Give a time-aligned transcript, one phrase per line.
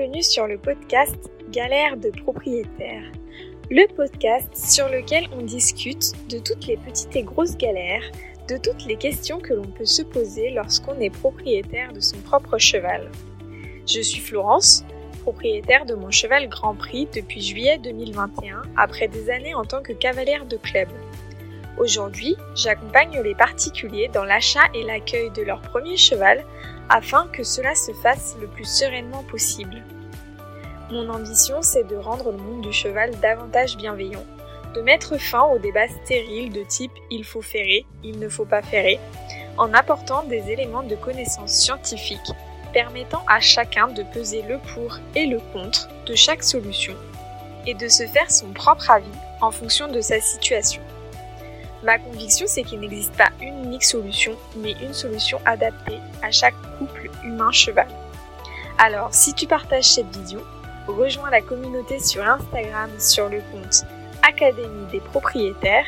[0.00, 3.02] bienvenue sur le podcast Galère de propriétaire.
[3.70, 8.10] Le podcast sur lequel on discute de toutes les petites et grosses galères,
[8.48, 12.56] de toutes les questions que l'on peut se poser lorsqu'on est propriétaire de son propre
[12.56, 13.10] cheval.
[13.86, 14.86] Je suis Florence,
[15.20, 19.92] propriétaire de mon cheval Grand Prix depuis juillet 2021, après des années en tant que
[19.92, 20.88] cavalière de club.
[21.76, 26.42] Aujourd'hui, j'accompagne les particuliers dans l'achat et l'accueil de leur premier cheval
[26.90, 29.82] afin que cela se fasse le plus sereinement possible.
[30.90, 34.24] Mon ambition, c'est de rendre le monde du cheval davantage bienveillant,
[34.74, 38.60] de mettre fin aux débats stériles de type il faut ferrer, il ne faut pas
[38.60, 38.98] ferrer,
[39.56, 42.32] en apportant des éléments de connaissance scientifique
[42.72, 46.94] permettant à chacun de peser le pour et le contre de chaque solution
[47.66, 49.06] et de se faire son propre avis
[49.40, 50.82] en fonction de sa situation.
[51.82, 56.54] Ma conviction, c'est qu'il n'existe pas une unique solution, mais une solution adaptée à chaque
[56.78, 57.88] couple humain-cheval.
[58.78, 60.40] Alors, si tu partages cette vidéo,
[60.86, 63.84] rejoins la communauté sur Instagram sur le compte
[64.22, 65.86] Académie des propriétaires.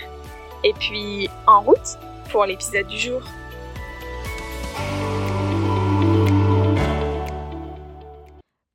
[0.64, 1.98] Et puis, en route
[2.30, 3.22] pour l'épisode du jour.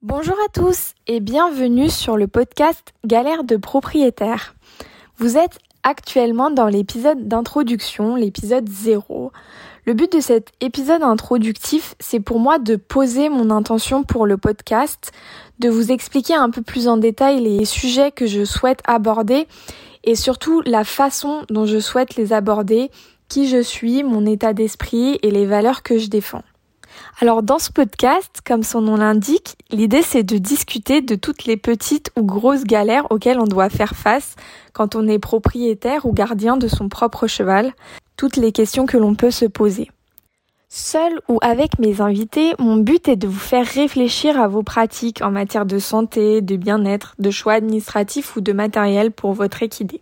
[0.01, 4.55] Bonjour à tous et bienvenue sur le podcast Galère de propriétaires.
[5.17, 9.31] Vous êtes actuellement dans l'épisode d'introduction, l'épisode 0.
[9.85, 14.35] Le but de cet épisode introductif, c'est pour moi de poser mon intention pour le
[14.35, 15.13] podcast,
[15.59, 19.47] de vous expliquer un peu plus en détail les sujets que je souhaite aborder
[20.03, 22.91] et surtout la façon dont je souhaite les aborder,
[23.29, 26.43] qui je suis, mon état d'esprit et les valeurs que je défends.
[27.19, 31.57] Alors dans ce podcast, comme son nom l'indique, l'idée c'est de discuter de toutes les
[31.57, 34.35] petites ou grosses galères auxquelles on doit faire face
[34.71, 37.73] quand on est propriétaire ou gardien de son propre cheval,
[38.17, 39.89] toutes les questions que l'on peut se poser.
[40.69, 45.23] Seul ou avec mes invités, mon but est de vous faire réfléchir à vos pratiques
[45.23, 50.01] en matière de santé, de bien-être, de choix administratifs ou de matériel pour votre équidé.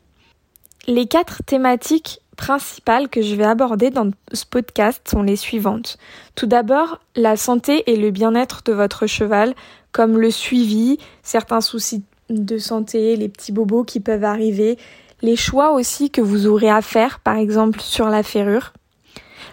[0.87, 5.97] Les quatre thématiques principales que je vais aborder dans ce podcast sont les suivantes.
[6.35, 9.55] Tout d'abord, la santé et le bien-être de votre cheval,
[9.91, 14.77] comme le suivi, certains soucis de santé, les petits bobos qui peuvent arriver,
[15.21, 18.73] les choix aussi que vous aurez à faire, par exemple sur la ferrure.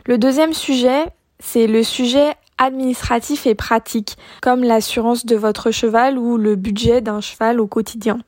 [0.07, 1.07] Le deuxième sujet,
[1.39, 7.21] c'est le sujet administratif et pratique, comme l'assurance de votre cheval ou le budget d'un
[7.21, 8.19] cheval au quotidien.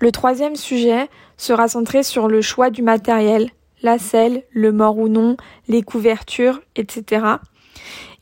[0.00, 3.50] Le troisième sujet sera centré sur le choix du matériel,
[3.82, 5.36] la selle, le mort ou non,
[5.68, 7.24] les couvertures, etc.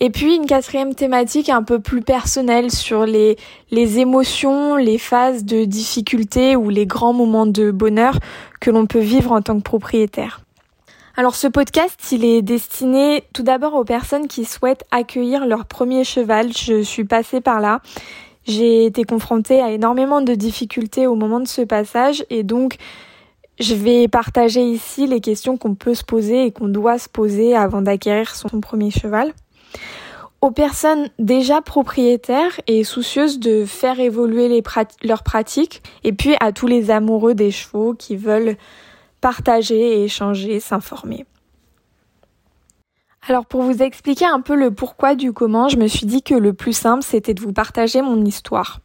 [0.00, 3.36] Et puis une quatrième thématique un peu plus personnelle sur les,
[3.70, 8.18] les émotions, les phases de difficulté ou les grands moments de bonheur
[8.60, 10.40] que l'on peut vivre en tant que propriétaire.
[11.16, 16.02] Alors ce podcast, il est destiné tout d'abord aux personnes qui souhaitent accueillir leur premier
[16.02, 16.52] cheval.
[16.52, 17.80] Je suis passée par là.
[18.46, 22.78] J'ai été confrontée à énormément de difficultés au moment de ce passage et donc
[23.60, 27.54] je vais partager ici les questions qu'on peut se poser et qu'on doit se poser
[27.54, 29.32] avant d'acquérir son premier cheval.
[30.40, 34.62] Aux personnes déjà propriétaires et soucieuses de faire évoluer
[35.02, 38.56] leurs pratiques, et puis à tous les amoureux des chevaux qui veulent
[39.22, 41.24] partager échanger, s'informer.
[43.26, 46.34] Alors pour vous expliquer un peu le pourquoi du comment, je me suis dit que
[46.34, 48.80] le plus simple c'était de vous partager mon histoire.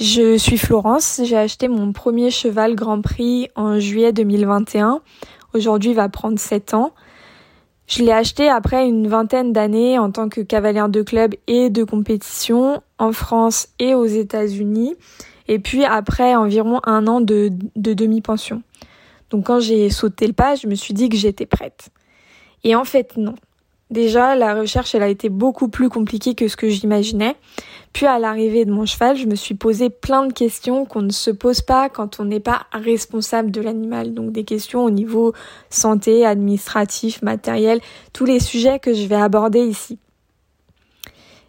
[0.00, 5.02] Je suis Florence, j'ai acheté mon premier cheval Grand Prix en juillet 2021.
[5.52, 6.92] Aujourd'hui, il va prendre 7 ans.
[7.86, 11.84] Je l'ai acheté après une vingtaine d'années en tant que cavalière de club et de
[11.84, 14.94] compétition en France et aux États-Unis.
[15.46, 18.62] Et puis après environ un an de, de demi-pension.
[19.28, 21.90] Donc quand j'ai sauté le pas, je me suis dit que j'étais prête.
[22.64, 23.34] Et en fait, non.
[23.92, 27.36] Déjà, la recherche, elle a été beaucoup plus compliquée que ce que j'imaginais.
[27.92, 31.12] Puis à l'arrivée de mon cheval, je me suis posé plein de questions qu'on ne
[31.12, 34.14] se pose pas quand on n'est pas responsable de l'animal.
[34.14, 35.34] Donc des questions au niveau
[35.68, 37.82] santé, administratif, matériel,
[38.14, 39.98] tous les sujets que je vais aborder ici.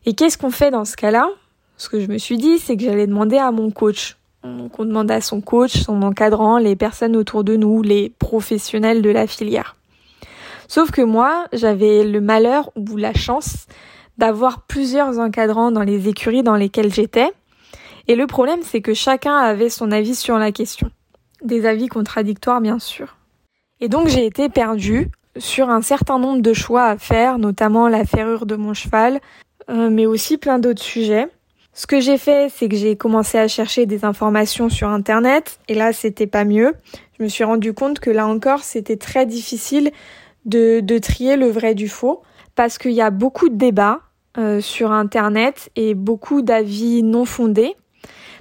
[0.06, 1.30] Et qu'est-ce qu'on fait dans ce cas-là?
[1.78, 4.18] Ce que je me suis dit, c'est que j'allais demander à mon coach.
[4.44, 9.12] On demande à son coach, son encadrant, les personnes autour de nous, les professionnels de
[9.12, 9.78] la filière.
[10.74, 13.68] Sauf que moi, j'avais le malheur ou la chance
[14.18, 17.31] d'avoir plusieurs encadrants dans les écuries dans lesquelles j'étais.
[18.08, 20.90] Et le problème, c'est que chacun avait son avis sur la question.
[21.44, 23.18] Des avis contradictoires, bien sûr.
[23.81, 28.04] Et donc, j'ai été perdue sur un certain nombre de choix à faire, notamment la
[28.04, 29.20] ferrure de mon cheval,
[29.70, 31.28] euh, mais aussi plein d'autres sujets.
[31.74, 35.75] Ce que j'ai fait, c'est que j'ai commencé à chercher des informations sur Internet, et
[35.75, 36.74] là, c'était pas mieux.
[37.20, 39.92] Je me suis rendu compte que là encore, c'était très difficile
[40.45, 42.22] de, trier le vrai du faux,
[42.56, 44.01] parce qu'il y a beaucoup de débats,
[44.38, 47.75] euh, sur Internet et beaucoup d'avis non fondés.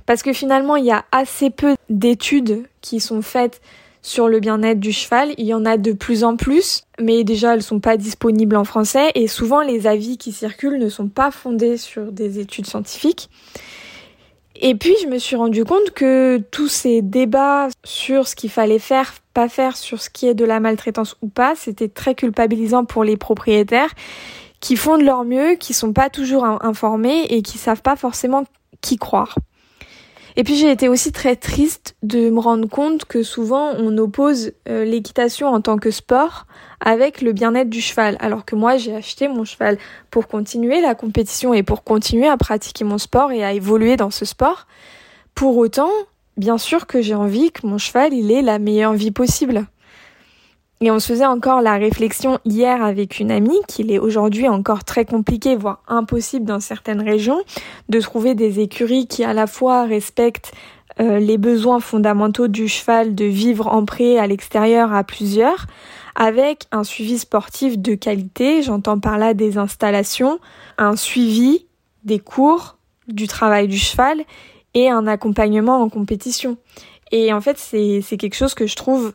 [0.06, 3.60] Parce que finalement, il y a assez peu d'études qui sont faites
[4.00, 5.32] sur le bien-être du cheval.
[5.38, 8.64] Il y en a de plus en plus, mais déjà elles sont pas disponibles en
[8.64, 13.31] français et souvent les avis qui circulent ne sont pas fondés sur des études scientifiques.
[14.64, 18.78] Et puis je me suis rendu compte que tous ces débats sur ce qu'il fallait
[18.78, 22.84] faire, pas faire, sur ce qui est de la maltraitance ou pas, c'était très culpabilisant
[22.84, 23.92] pour les propriétaires
[24.60, 28.44] qui font de leur mieux, qui sont pas toujours informés et qui savent pas forcément
[28.80, 29.36] qui croire.
[30.37, 34.52] Et puis j'ai été aussi très triste de me rendre compte que souvent on oppose
[34.69, 36.46] euh, l'équitation en tant que sport
[36.81, 39.79] avec le bien-être du cheval, alors que moi j'ai acheté mon cheval
[40.11, 44.11] pour continuer la compétition et pour continuer à pratiquer mon sport et à évoluer dans
[44.11, 44.67] ce sport.
[45.34, 45.90] Pour autant,
[46.37, 49.67] bien sûr que j'ai envie que mon cheval il ait la meilleure vie possible.
[50.84, 54.82] Et on se faisait encore la réflexion hier avec une amie qu'il est aujourd'hui encore
[54.82, 57.40] très compliqué, voire impossible dans certaines régions,
[57.88, 60.52] de trouver des écuries qui à la fois respectent
[60.99, 65.67] euh, les besoins fondamentaux du cheval de vivre en pré à l'extérieur à plusieurs,
[66.17, 70.40] avec un suivi sportif de qualité, j'entends par là des installations,
[70.79, 71.64] un suivi
[72.02, 72.76] des cours,
[73.06, 74.25] du travail du cheval
[74.75, 76.56] et un accompagnement en compétition.
[77.12, 79.12] Et en fait, c'est quelque chose que je trouve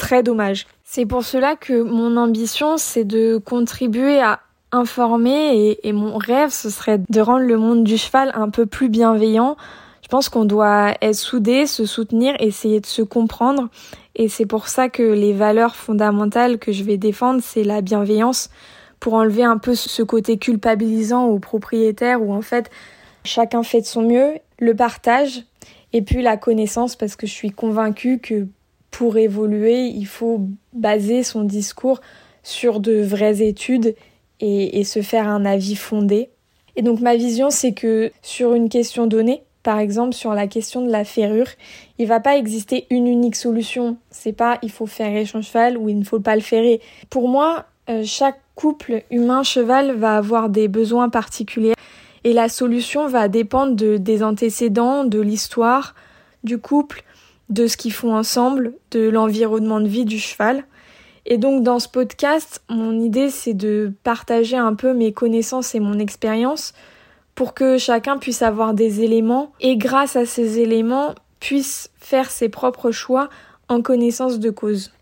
[0.00, 0.66] très dommage.
[0.82, 4.40] C'est pour cela que mon ambition, c'est de contribuer à
[4.72, 8.88] informer et, mon rêve, ce serait de rendre le monde du cheval un peu plus
[8.88, 9.56] bienveillant.
[10.02, 13.68] Je pense qu'on doit être soudés, se soutenir, essayer de se comprendre.
[14.16, 18.48] Et c'est pour ça que les valeurs fondamentales que je vais défendre, c'est la bienveillance
[19.00, 22.70] pour enlever un peu ce côté culpabilisant aux propriétaires où en fait
[23.24, 25.44] chacun fait de son mieux, le partage
[25.92, 28.46] et puis la connaissance parce que je suis convaincue que
[28.90, 32.00] pour évoluer, il faut baser son discours
[32.42, 33.94] sur de vraies études
[34.40, 36.30] et, se faire un avis fondé.
[36.76, 40.84] Et donc ma vision, c'est que sur une question donnée, par exemple sur la question
[40.84, 41.48] de la ferrure,
[41.98, 43.98] il va pas exister une unique solution.
[44.10, 46.80] C'est pas il faut ferrer son cheval ou il ne faut pas le ferrer.
[47.10, 51.74] Pour moi, euh, chaque couple humain-cheval va avoir des besoins particuliers
[52.24, 55.94] et la solution va dépendre de, des antécédents, de l'histoire
[56.44, 57.04] du couple,
[57.50, 60.64] de ce qu'ils font ensemble, de l'environnement de vie du cheval.
[61.26, 65.80] Et donc dans ce podcast, mon idée c'est de partager un peu mes connaissances et
[65.80, 66.72] mon expérience
[67.34, 72.48] pour que chacun puisse avoir des éléments et grâce à ces éléments puisse faire ses
[72.48, 73.28] propres choix
[73.68, 74.92] en connaissance de cause.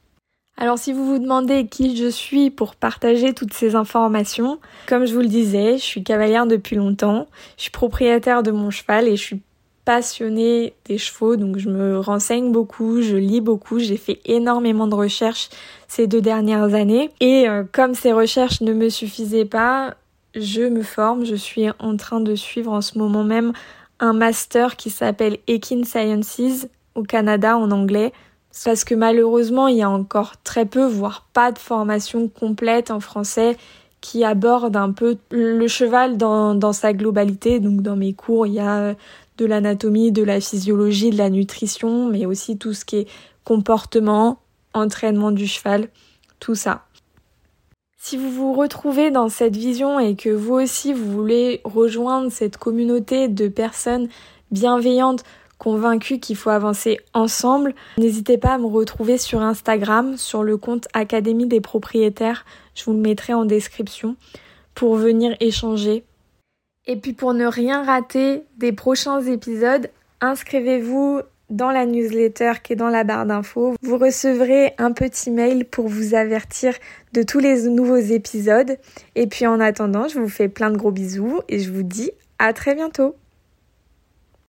[0.57, 5.15] Alors si vous vous demandez qui je suis pour partager toutes ces informations, comme je
[5.15, 9.17] vous le disais, je suis cavalière depuis longtemps, je suis propriétaire de mon cheval et
[9.17, 9.41] je suis
[9.89, 14.95] passionnée des chevaux, donc je me renseigne beaucoup, je lis beaucoup, j'ai fait énormément de
[14.95, 15.49] recherches
[15.87, 17.09] ces deux dernières années.
[17.21, 19.95] Et euh, comme ces recherches ne me suffisaient pas,
[20.35, 23.55] je me forme, je suis en train de suivre en ce moment même
[23.99, 28.13] un master qui s'appelle Ekin Sciences au Canada en anglais.
[28.67, 33.01] Parce que malheureusement, il y a encore très peu, voire pas de formation complète en
[33.01, 33.57] français
[34.03, 37.59] qui aborde un peu le cheval dans, dans sa globalité.
[37.59, 38.95] Donc dans mes cours, il y a
[39.39, 43.09] de l'anatomie, de la physiologie, de la nutrition, mais aussi tout ce qui est
[43.45, 44.41] comportement,
[44.75, 45.89] entraînement du cheval,
[46.41, 46.85] tout ça.
[48.01, 52.57] Si vous vous retrouvez dans cette vision et que vous aussi vous voulez rejoindre cette
[52.57, 54.09] communauté de personnes
[54.51, 55.25] bienveillantes,
[55.59, 60.87] convaincues qu'il faut avancer ensemble, n'hésitez pas à me retrouver sur Instagram, sur le compte
[60.95, 64.17] Académie des propriétaires, je vous le mettrai en description,
[64.75, 66.05] pour venir échanger
[66.89, 69.91] et puis pour ne rien rater des prochains épisodes,
[70.21, 73.75] inscrivez-vous dans la newsletter qui est dans la barre d'infos.
[73.83, 76.75] Vous recevrez un petit mail pour vous avertir
[77.13, 78.77] de tous les nouveaux épisodes.
[79.15, 82.11] Et puis en attendant, je vous fais plein de gros bisous et je vous dis
[82.39, 83.15] à très bientôt.